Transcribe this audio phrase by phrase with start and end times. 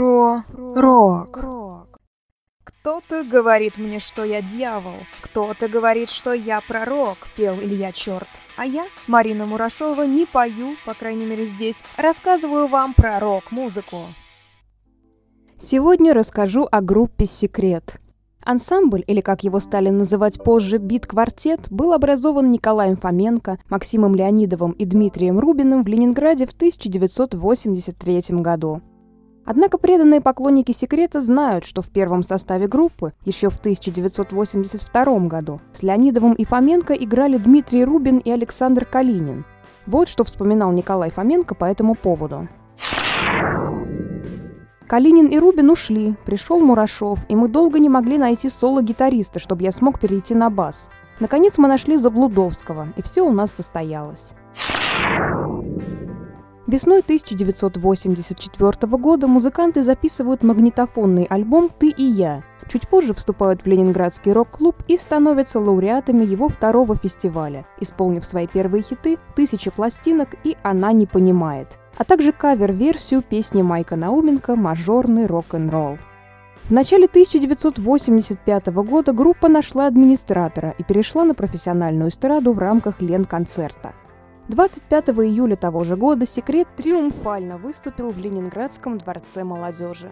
[0.00, 1.98] Про рок.
[2.64, 8.26] Кто-то говорит мне, что я дьявол, кто-то говорит, что я пророк, пел Илья Черт.
[8.56, 13.98] А я, Марина Мурашова, не пою, по крайней мере здесь, рассказываю вам про рок-музыку.
[15.58, 18.00] Сегодня расскажу о группе «Секрет».
[18.42, 24.86] Ансамбль, или как его стали называть позже «Бит-квартет», был образован Николаем Фоменко, Максимом Леонидовым и
[24.86, 28.80] Дмитрием Рубиным в Ленинграде в 1983 году.
[29.50, 35.82] Однако преданные поклонники секрета знают, что в первом составе группы, еще в 1982 году, с
[35.82, 39.44] Леонидовым и Фоменко играли Дмитрий Рубин и Александр Калинин.
[39.86, 42.46] Вот что вспоминал Николай Фоменко по этому поводу.
[44.86, 49.72] Калинин и Рубин ушли, пришел Мурашов, и мы долго не могли найти соло-гитариста, чтобы я
[49.72, 50.90] смог перейти на бас.
[51.18, 54.34] Наконец мы нашли Заблудовского, и все у нас состоялось.
[56.70, 62.44] Весной 1984 года музыканты записывают магнитофонный альбом «Ты и я».
[62.68, 68.84] Чуть позже вступают в Ленинградский рок-клуб и становятся лауреатами его второго фестиваля, исполнив свои первые
[68.84, 75.98] хиты «Тысяча пластинок» и «Она не понимает» а также кавер-версию песни Майка Науменко «Мажорный рок-н-ролл».
[76.64, 83.92] В начале 1985 года группа нашла администратора и перешла на профессиональную эстраду в рамках Лен-концерта.
[84.50, 90.10] 25 июля того же года «Секрет» триумфально выступил в Ленинградском дворце молодежи.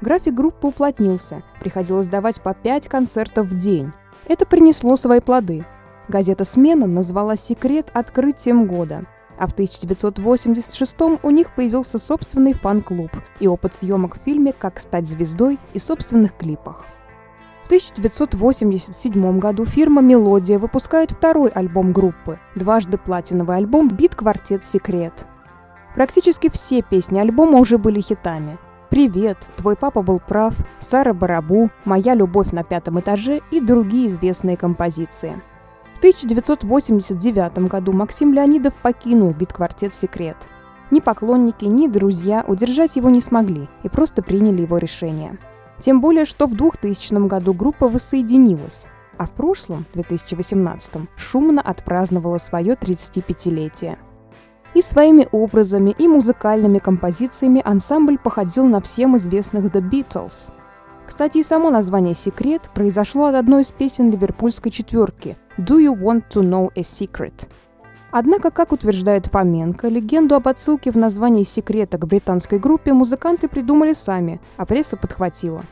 [0.00, 3.92] График группы уплотнился, приходилось давать по 5 концертов в день.
[4.26, 5.66] Это принесло свои плоды.
[6.08, 9.04] Газета «Смена» назвала «Секрет» открытием года–
[9.40, 15.08] а в 1986 у них появился собственный фан-клуб и опыт съемок в фильме «Как стать
[15.08, 16.84] звездой» и собственных клипах.
[17.70, 25.24] В 1987 году фирма «Мелодия» выпускает второй альбом группы, дважды платиновый альбом «Бит-квартет Секрет».
[25.94, 28.58] Практически все песни альбома уже были хитами.
[28.88, 34.56] «Привет», «Твой папа был прав», «Сара Барабу», «Моя любовь на пятом этаже» и другие известные
[34.56, 35.40] композиции–
[35.98, 40.48] 1989 году Максим Леонидов покинул бит-квартет «Секрет».
[40.90, 45.38] Ни поклонники, ни друзья удержать его не смогли и просто приняли его решение.
[45.80, 48.86] Тем более, что в 2000 году группа воссоединилась,
[49.16, 53.96] а в прошлом, 2018, шумно отпраздновала свое 35-летие.
[54.74, 60.52] И своими образами, и музыкальными композициями ансамбль походил на всем известных The Beatles.
[61.06, 66.24] Кстати, и само название «Секрет» произошло от одной из песен ливерпульской четверки «Do you want
[66.30, 67.48] to know a secret?»
[68.12, 73.92] Однако, как утверждает Фоменко, легенду об отсылке в названии секрета к британской группе музыканты придумали
[73.92, 75.62] сами, а пресса подхватила.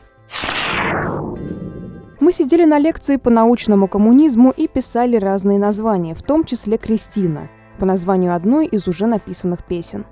[2.19, 7.49] Мы сидели на лекции по научному коммунизму и писали разные названия, в том числе «Кристина»,
[7.77, 10.05] по названию одной из уже написанных песен.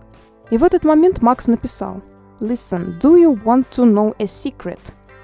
[0.49, 2.01] И в этот момент Макс написал
[2.39, 4.79] «Listen, do you want to know a secret?»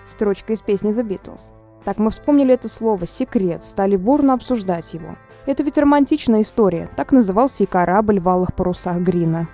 [0.05, 1.53] Строчка из песни The Beatles.
[1.85, 5.17] Так мы вспомнили это слово «секрет», стали бурно обсуждать его.
[5.45, 9.49] Это ведь романтичная история, так назывался и корабль в алых парусах Грина.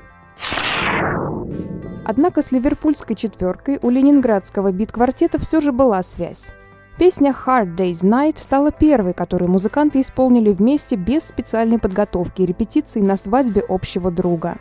[2.06, 6.52] Однако с ливерпульской четверкой у ленинградского бит-квартета все же была связь.
[6.98, 13.02] Песня «Hard Day's Night» стала первой, которую музыканты исполнили вместе без специальной подготовки и репетиций
[13.02, 14.58] на свадьбе общего друга.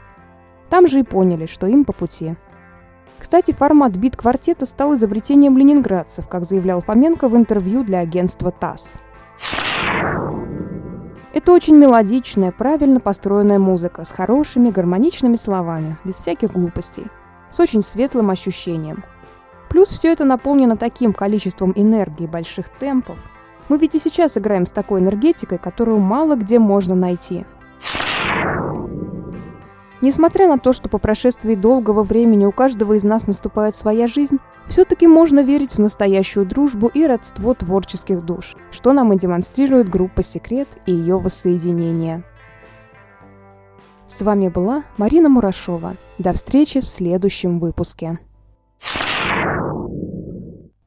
[0.71, 2.37] Там же и поняли, что им по пути.
[3.19, 8.95] Кстати, формат бит-квартета стал изобретением ленинградцев, как заявлял Фоменко в интервью для агентства ТАСС.
[11.33, 17.07] Это очень мелодичная, правильно построенная музыка с хорошими, гармоничными словами, без всяких глупостей,
[17.51, 19.05] с очень светлым ощущением.
[19.69, 23.19] Плюс все это наполнено таким количеством энергии, больших темпов.
[23.69, 27.45] Мы ведь и сейчас играем с такой энергетикой, которую мало где можно найти–
[30.01, 34.39] Несмотря на то, что по прошествии долгого времени у каждого из нас наступает своя жизнь,
[34.69, 40.23] все-таки можно верить в настоящую дружбу и родство творческих душ, что нам и демонстрирует группа
[40.23, 42.23] «Секрет» и ее воссоединение.
[44.07, 45.97] С вами была Марина Мурашова.
[46.19, 48.19] До встречи в следующем выпуске.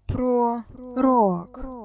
[0.07, 0.63] Про
[0.95, 1.80] рок.